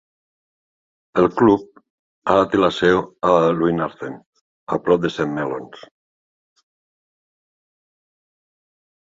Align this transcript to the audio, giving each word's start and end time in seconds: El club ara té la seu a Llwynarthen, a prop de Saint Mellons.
El 1.23 1.27
club 1.41 1.83
ara 2.35 2.47
té 2.53 2.61
la 2.61 2.69
seu 2.77 3.01
a 3.33 3.35
Llwynarthen, 3.59 4.17
a 4.77 4.81
prop 4.89 5.05
de 5.05 5.13
Saint 5.19 5.37
Mellons. 5.37 5.85